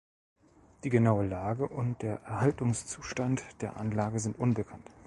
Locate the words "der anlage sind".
3.61-4.39